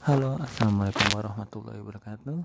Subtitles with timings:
[0.00, 2.40] Halo, assalamualaikum warahmatullahi wabarakatuh.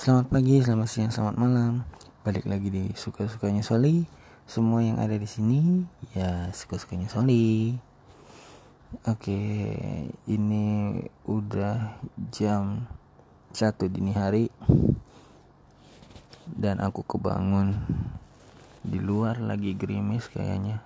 [0.00, 1.84] Selamat pagi, selamat siang, selamat malam.
[2.24, 4.08] Balik lagi di suka-sukanya Soli.
[4.48, 5.84] Semua yang ada di sini
[6.16, 7.76] ya suka-sukanya Soli.
[9.04, 9.40] Oke,
[10.24, 10.96] ini
[11.28, 12.00] udah
[12.32, 12.88] jam
[13.52, 14.48] satu dini hari
[16.48, 17.76] dan aku kebangun
[18.80, 20.80] di luar lagi gerimis kayaknya.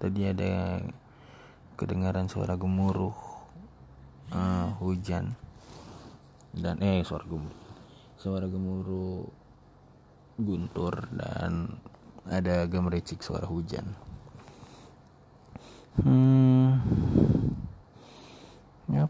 [0.00, 0.80] Tadi ada
[1.76, 3.37] kedengaran suara gemuruh
[4.32, 5.36] uh, hujan.
[6.52, 7.66] Dan eh suara gemuruh.
[8.18, 9.28] Suara gemuruh
[10.38, 11.78] guntur dan
[12.26, 13.94] ada gemericik suara hujan.
[15.98, 16.78] Hmm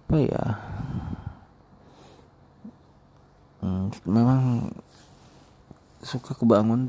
[0.09, 0.45] apa ya?
[3.61, 4.73] Hmm, memang
[6.01, 6.89] suka kebangun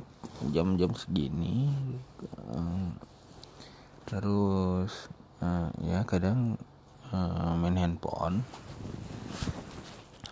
[0.55, 1.67] jam-jam segini.
[2.55, 2.95] Um,
[4.07, 5.11] terus
[5.43, 6.55] uh, ya kadang
[7.13, 8.45] uh, main handphone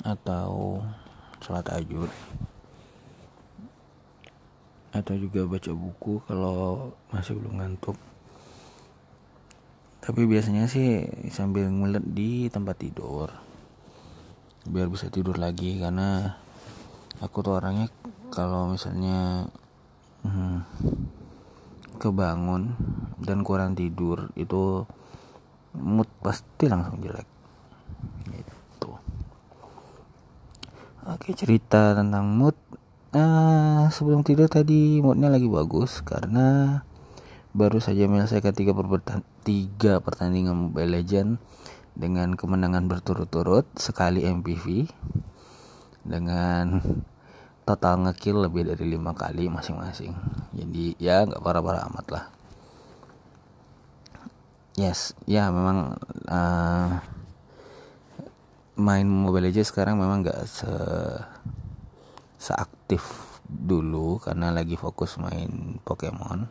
[0.06, 0.82] atau
[1.44, 2.12] sholat tahajud.
[4.96, 7.98] Atau juga baca buku kalau masih belum ngantuk.
[10.02, 13.28] Tapi biasanya sih sambil ngulet di tempat tidur.
[14.64, 16.40] Biar bisa tidur lagi karena
[17.20, 17.92] aku tuh orangnya
[18.32, 19.52] kalau misalnya
[20.24, 20.64] hmm,
[22.00, 22.78] kebangun
[23.20, 24.88] dan kurang tidur itu
[25.76, 27.28] mood pasti langsung jelek.
[28.32, 28.92] Gitu.
[31.08, 32.56] Oke cerita tentang mood.
[33.16, 36.84] Uh, sebelum tidur tadi moodnya lagi bagus karena
[37.56, 38.76] baru saja menyelesaikan tiga,
[39.48, 41.40] tiga pertandingan Mobile Legend
[41.98, 44.92] dengan kemenangan berturut-turut sekali MPV
[46.04, 46.84] dengan
[47.64, 50.14] total ngekill lebih dari lima kali masing-masing.
[50.54, 52.37] Jadi ya nggak parah-parah amat lah
[54.78, 55.98] yes ya memang
[56.30, 57.02] uh,
[58.78, 60.70] main Mobile Legends sekarang memang nggak se
[62.38, 63.02] seaktif
[63.50, 66.46] dulu karena lagi fokus main Pokemon.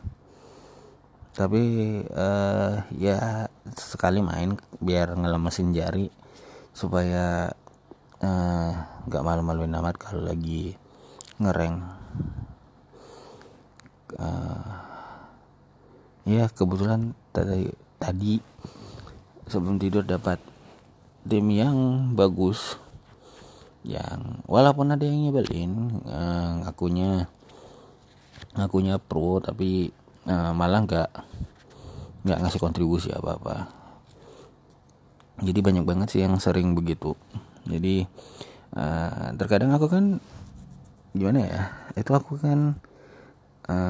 [1.37, 1.63] Tapi
[2.11, 3.47] uh, ya
[3.79, 6.11] sekali main biar ngelemesin jari
[6.75, 7.53] supaya
[9.07, 10.75] nggak uh, malu-maluin amat kalau lagi
[11.37, 11.85] ngereng
[14.17, 14.73] uh,
[16.25, 18.41] ya kebetulan tadi tadi.
[19.47, 20.43] Sebelum tidur dapat
[21.27, 22.79] tim yang bagus.
[23.87, 27.31] Yang walaupun ada yang nyebelin uh, ngakunya
[28.57, 29.95] ngakunya pro tapi
[30.27, 31.11] uh, malah nggak
[32.27, 33.57] nggak ngasih kontribusi apa apa
[35.45, 37.13] jadi banyak banget sih yang sering begitu.
[37.69, 38.09] Jadi
[38.73, 40.17] uh, terkadang aku kan
[41.13, 41.63] gimana ya
[41.97, 42.77] itu aku kan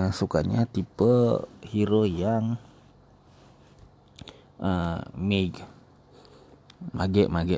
[0.09, 2.57] sukanya tipe hero yang
[4.61, 5.59] uh, Meg
[6.93, 7.57] mage mage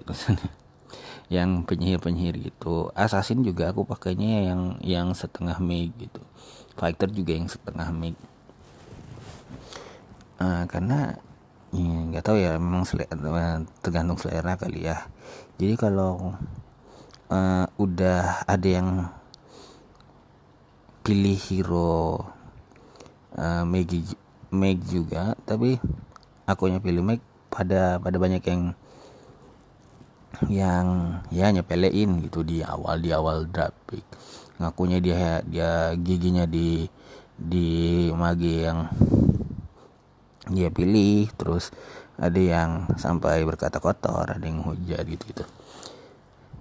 [1.34, 2.88] yang penyihir penyihir gitu.
[2.96, 6.22] Assassin juga aku pakainya yang yang setengah Meg gitu.
[6.78, 8.16] Fighter juga yang setengah Meg
[10.38, 11.18] uh, karena
[11.68, 15.04] nggak ya, tahu ya memang selera, tergantung selera kali ya.
[15.60, 16.32] Jadi kalau
[17.28, 18.88] uh, udah ada yang
[21.04, 22.24] pilih hero
[23.36, 23.92] uh, Meg
[24.48, 25.76] Meg juga tapi
[26.48, 27.20] aku yang pilih Meg
[27.52, 28.72] pada pada banyak yang
[30.48, 30.86] yang
[31.28, 34.04] ya nyepelein gitu di awal di awal draft pick.
[34.56, 35.70] Ngakunya dia dia
[36.00, 36.88] giginya di
[37.36, 37.68] di
[38.16, 38.88] mage yang
[40.48, 41.70] dia pilih terus
[42.18, 45.44] ada yang sampai berkata kotor ada yang hujat gitu gitu.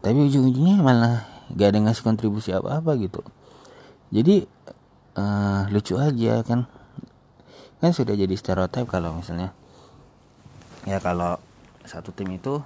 [0.04, 1.26] Tapi ujung-ujungnya malah
[1.56, 3.24] gak ada ngasih kontribusi apa-apa gitu.
[4.14, 4.46] Jadi
[5.18, 6.70] uh, lucu aja kan.
[7.78, 9.54] Kan sudah jadi stereotip kalau misalnya
[10.88, 11.36] ya kalau
[11.84, 12.64] satu tim itu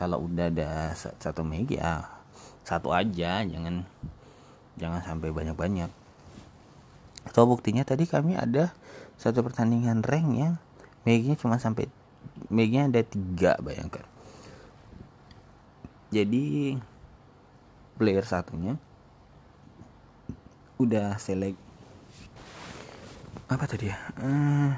[0.00, 2.08] kalau udah ada satu meg ya
[2.64, 3.84] satu aja jangan
[4.76, 5.88] jangan sampai banyak-banyak.
[7.28, 8.72] Atau buktinya tadi kami ada
[9.16, 10.54] satu pertandingan rank yang
[11.04, 11.88] megnya cuma sampai
[12.52, 14.04] megnya ada tiga bayangkan.
[16.12, 16.76] Jadi
[17.96, 18.76] player satunya
[20.76, 21.56] udah select
[23.48, 23.98] apa tadi ya?
[24.20, 24.74] Uh,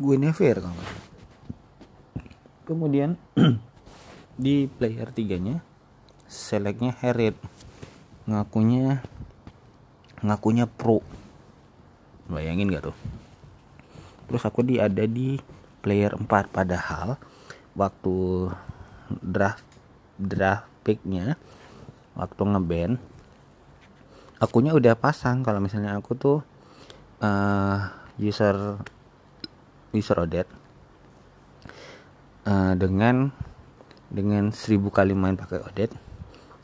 [0.00, 0.86] gue never kalau
[2.70, 3.18] kemudian
[4.44, 5.58] di player tiganya
[6.30, 7.34] selectnya Harriet.
[8.30, 9.02] Ngakunya
[10.22, 11.02] ngakunya pro.
[12.30, 12.96] Bayangin gak tuh?
[14.30, 15.34] Terus aku di ada di
[15.82, 17.18] player 4 padahal
[17.74, 18.46] waktu
[19.18, 19.66] draft
[20.14, 21.34] draft picknya
[22.14, 22.94] waktu ngeband
[24.38, 25.42] akunya udah pasang.
[25.42, 26.38] Kalau misalnya aku tuh
[27.18, 27.78] uh,
[28.22, 28.78] user
[29.90, 30.59] user Odet
[32.50, 33.30] uh, dengan
[34.10, 35.94] dengan seribu kali main pakai odet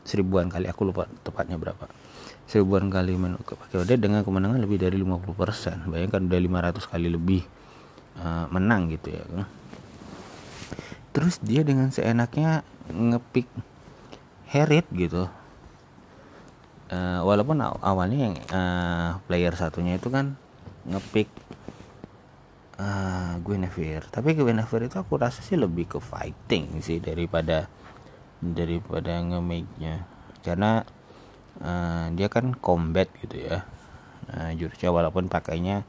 [0.07, 1.87] seribuan kali aku lupa tepatnya berapa.
[2.47, 6.39] Seribuan kali main pakai odet dengan kemenangan lebih dari 50% bayangkan udah
[6.79, 7.41] 500 kali lebih
[8.19, 9.23] uh, menang gitu ya.
[11.11, 13.47] Terus dia dengan seenaknya ngepick
[14.47, 15.27] Herit gitu.
[16.87, 20.39] Uh, walaupun awalnya yang uh, player satunya itu kan
[20.87, 21.27] ngepick
[22.77, 24.05] uh, Guinevere.
[24.09, 27.69] Tapi Guinevere itu aku rasa sih lebih ke fighting sih daripada
[28.39, 30.05] daripada nge-make-nya.
[30.45, 30.85] Karena
[31.61, 33.65] uh, dia kan combat gitu ya.
[34.27, 35.87] Uh, jurusnya walaupun pakainya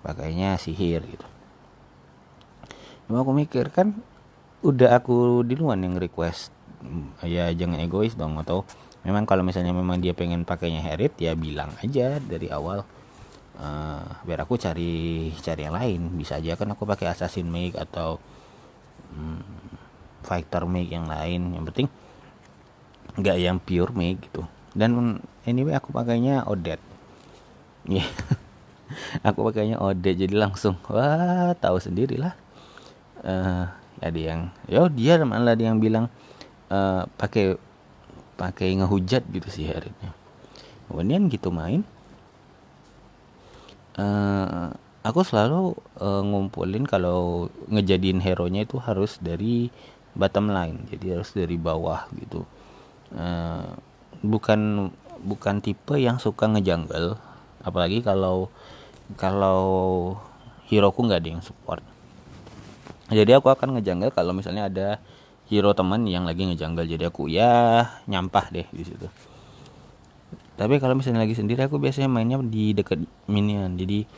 [0.00, 1.26] pakainya sihir gitu.
[3.06, 3.94] Cuma aku mikir kan
[4.66, 6.50] udah aku duluan yang request
[7.24, 8.66] ya jangan egois dong atau
[9.06, 12.82] memang kalau misalnya memang dia pengen pakainya Herit ya bilang aja dari awal
[13.60, 16.00] uh, biar aku cari cari yang lain.
[16.16, 18.20] Bisa aja kan aku pakai assassin make atau
[19.12, 19.40] um,
[20.24, 21.56] fighter make yang lain.
[21.56, 21.88] Yang penting
[23.16, 24.44] nggak yang pure make gitu.
[24.76, 26.80] Dan anyway aku pakainya Odet
[27.86, 28.08] ya yeah.
[29.30, 32.34] aku pakainya Odet jadi langsung wah tahu sendirilah.
[33.26, 33.66] Uh,
[33.96, 36.12] ada yang yo dia malah ada yang bilang
[36.68, 37.56] uh, pakai
[38.36, 40.12] pakai ngehujat gitu sih akhirnya.
[40.86, 41.82] Kemudian gitu main
[43.96, 44.72] uh,
[45.04, 49.68] aku selalu uh, ngumpulin kalau ngejadiin hero nya itu harus dari
[50.16, 52.44] bottom line jadi harus dari bawah gitu.
[53.12, 53.76] Uh,
[54.24, 54.90] bukan
[55.22, 57.16] bukan tipe yang suka ngejanggal
[57.60, 58.48] apalagi kalau
[59.14, 59.60] kalau
[60.66, 61.82] hero ku nggak ada yang support.
[63.06, 64.88] Jadi aku akan ngejanggal kalau misalnya ada
[65.46, 69.06] hero teman yang lagi ngejanggal jadi aku ya nyampah deh di situ
[70.56, 73.76] tapi kalau misalnya lagi sendiri aku biasanya mainnya di deket minion.
[73.76, 74.08] Jadi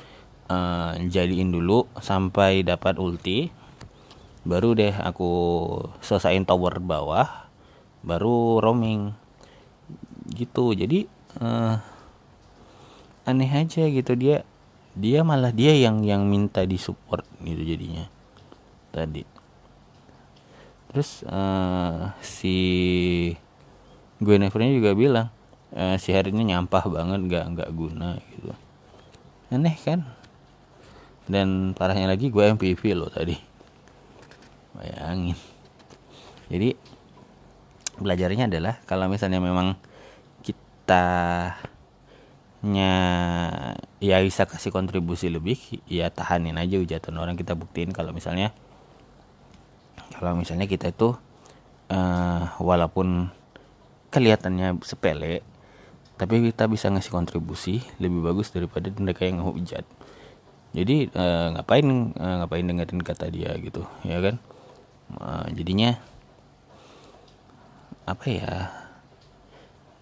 [0.46, 3.50] uh, jadiin dulu sampai dapat ulti.
[4.46, 5.30] Baru deh aku
[5.98, 7.50] selesaiin tower bawah
[8.06, 9.18] baru roaming.
[10.30, 10.78] Gitu.
[10.78, 11.10] Jadi
[11.42, 11.82] uh,
[13.26, 14.14] aneh aja gitu.
[14.14, 14.46] Dia
[14.94, 18.06] dia malah dia yang yang minta disupport gitu jadinya
[18.94, 19.26] tadi.
[20.94, 22.56] Terus uh, si
[24.22, 25.34] Guinevere juga bilang
[25.74, 28.52] uh, si hari ini nyampah banget nggak nggak guna gitu.
[29.52, 30.04] Aneh kan?
[31.28, 33.36] Dan parahnya lagi gue MVP loh tadi.
[34.76, 35.36] Bayangin.
[36.48, 36.72] Jadi
[37.98, 39.76] belajarnya adalah kalau misalnya memang
[40.40, 41.04] kita
[42.58, 42.94] nya
[44.02, 48.50] ya bisa kasih kontribusi lebih ya tahanin aja hujatan orang kita buktiin kalau misalnya
[50.18, 51.14] kalau misalnya kita itu
[51.94, 53.30] uh, walaupun
[54.10, 55.46] kelihatannya sepele
[56.18, 59.86] tapi kita bisa ngasih kontribusi lebih bagus daripada mereka yang ngehujat.
[60.74, 64.36] Jadi uh, ngapain uh, ngapain dengerin kata dia gitu ya kan?
[65.14, 65.96] Uh, jadinya
[68.04, 68.52] apa ya?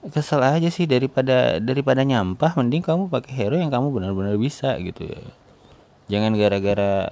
[0.06, 5.04] Kesel aja sih daripada daripada nyampah mending kamu pakai hero yang kamu benar-benar bisa gitu
[5.04, 5.20] ya.
[6.06, 7.10] Jangan gara-gara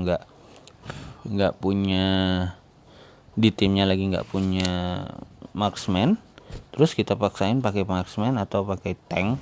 [0.00, 2.06] nggak -gara, nggak punya
[3.36, 5.04] di timnya lagi nggak punya
[5.54, 6.18] marksman
[6.70, 9.40] terus kita paksain pakai marksman atau pakai tank.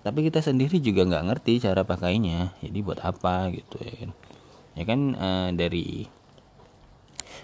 [0.00, 2.56] Tapi kita sendiri juga nggak ngerti cara pakainya.
[2.64, 4.10] Jadi buat apa gitu ya kan
[4.78, 6.06] ya kan uh, dari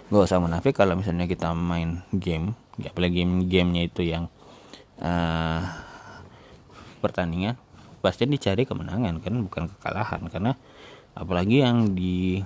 [0.07, 2.55] gak usah munafik kalau misalnya kita main game.
[2.77, 4.29] Ya apalagi game gamenya itu yang
[5.01, 5.61] uh,
[7.01, 7.57] pertandingan
[8.01, 10.21] pasti dicari kemenangan kan bukan kekalahan.
[10.29, 10.51] Karena
[11.17, 12.41] apalagi yang di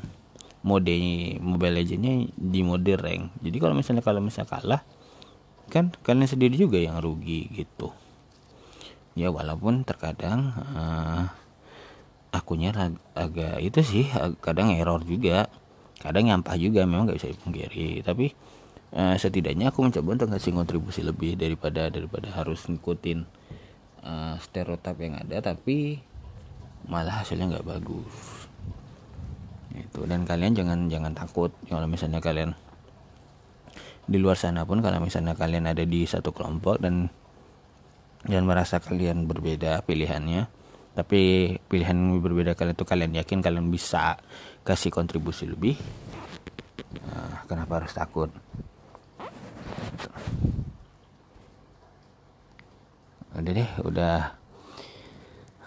[0.62, 0.98] mode
[1.42, 3.34] Mobile Legendnya di mode rank.
[3.42, 4.82] Jadi kalau misalnya kalau misalnya kalah
[5.72, 7.96] kan kalian sendiri juga yang rugi gitu.
[9.16, 11.32] Ya walaupun terkadang uh,
[12.36, 12.76] akunya
[13.16, 14.06] agak itu sih
[14.44, 15.48] kadang error juga.
[16.04, 18.04] Kadang nyampah juga memang nggak bisa dipungkiri.
[18.04, 18.36] Tapi
[18.92, 23.24] uh, setidaknya aku mencoba untuk ngasih kontribusi lebih daripada daripada harus ngikutin
[24.04, 26.04] uh, stereotip yang ada tapi
[26.90, 28.16] malah hasilnya nggak bagus.
[29.72, 32.52] Itu dan kalian jangan jangan takut kalau misalnya kalian
[34.06, 37.10] di luar sana pun kalau misalnya kalian ada di satu kelompok dan
[38.26, 40.46] dan merasa kalian berbeda pilihannya
[40.92, 44.20] tapi pilihan berbeda kalian itu kalian yakin kalian bisa
[44.68, 45.80] kasih kontribusi lebih
[47.08, 48.30] nah, kenapa harus takut?
[53.32, 54.18] Udah deh udah.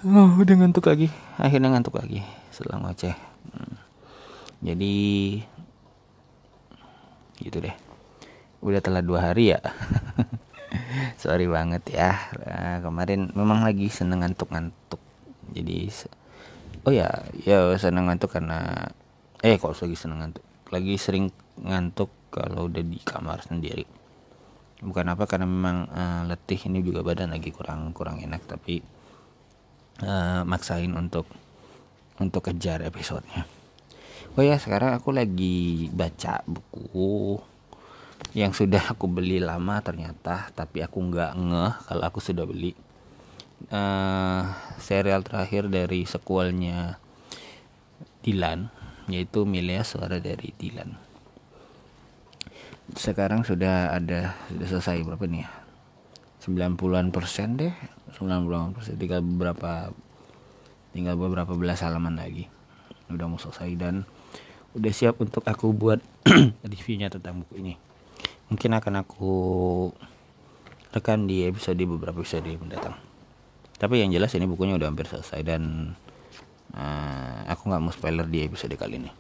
[0.04, 1.08] Oh, udah ngantuk lagi.
[1.40, 2.20] Akhirnya ngantuk lagi
[2.52, 3.16] setelah ngoceh.
[3.50, 3.76] Hmm.
[4.64, 4.96] jadi
[7.36, 7.76] gitu deh
[8.64, 9.60] udah telah dua hari ya?
[11.22, 12.16] Sorry banget ya.
[12.40, 14.98] Nah, kemarin memang lagi seneng ngantuk-ngantuk.
[15.52, 15.92] Jadi
[16.84, 17.08] oh ya
[17.44, 18.88] ya seneng ngantuk karena
[19.44, 20.44] eh kok lagi seneng ngantuk?
[20.72, 21.28] Lagi sering
[21.60, 23.84] ngantuk kalau udah di kamar sendiri.
[24.80, 28.82] Bukan apa karena memang uh, letih ini juga badan lagi kurang kurang enak tapi
[30.02, 31.28] uh, maksain untuk
[32.18, 33.46] untuk kejar episodenya.
[34.34, 37.38] Oh ya sekarang aku lagi baca buku
[38.34, 42.74] yang sudah aku beli lama ternyata tapi aku nggak ngeh kalau aku sudah beli.
[43.72, 44.44] Uh,
[44.76, 47.00] serial terakhir dari sequelnya
[48.20, 48.68] Dylan
[49.08, 51.14] yaitu Milia suara dari Dylan
[52.92, 55.50] sekarang sudah ada sudah selesai berapa nih ya?
[56.44, 57.72] 90-an persen deh
[58.12, 59.00] 90-an persen.
[59.00, 59.88] Tinggal beberapa
[60.92, 62.52] tinggal beberapa belas halaman lagi.
[63.08, 64.04] Udah mau selesai dan
[64.76, 66.04] udah siap untuk aku buat
[66.68, 67.74] reviewnya tentang buku ini
[68.48, 69.34] mungkin akan aku
[70.94, 72.94] rekan di episode beberapa episode mendatang.
[73.74, 75.92] Tapi yang jelas ini bukunya udah hampir selesai dan
[76.76, 79.10] uh, aku nggak mau spoiler di episode kali ini.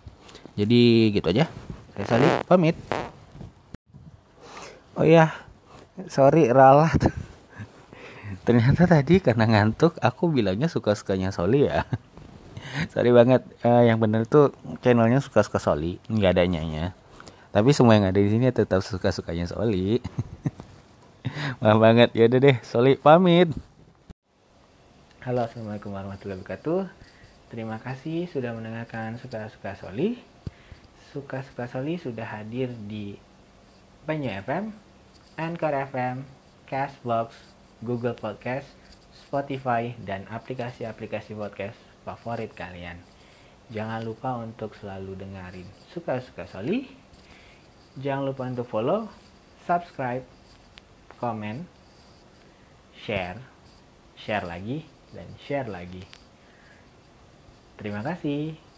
[0.54, 1.50] Jadi gitu aja.
[1.98, 2.78] Resali pamit.
[4.94, 5.34] Oh iya
[6.10, 6.98] sorry ralat
[8.46, 11.86] ternyata tadi karena ngantuk aku bilangnya suka sukanya Soli ya.
[12.90, 13.46] Sorry banget.
[13.62, 14.50] Uh, yang bener tuh
[14.82, 16.94] channelnya suka suka Soli nggak ada nyanya
[17.54, 20.02] tapi semua yang ada di sini tetap suka sukanya Soli.
[21.62, 22.10] Maaf banget.
[22.10, 23.54] Ya udah deh Soli pamit.
[25.22, 26.90] Halo assalamualaikum warahmatullahi wabarakatuh.
[27.54, 30.18] Terima kasih sudah mendengarkan suka suka Soli.
[31.14, 33.14] Suka suka Soli sudah hadir di
[34.02, 34.74] Banyu FM
[35.38, 36.26] Anchor FM,
[36.66, 37.34] Castbox,
[37.82, 38.66] Google Podcast,
[39.14, 41.74] Spotify, dan aplikasi-aplikasi podcast
[42.06, 43.02] favorit kalian.
[43.70, 47.03] Jangan lupa untuk selalu dengerin Suka-Suka Soli.
[47.94, 49.06] Jangan lupa untuk follow,
[49.70, 50.26] subscribe,
[51.22, 51.62] komen,
[53.06, 53.38] share,
[54.18, 54.82] share lagi,
[55.14, 56.02] dan share lagi.
[57.78, 58.73] Terima kasih.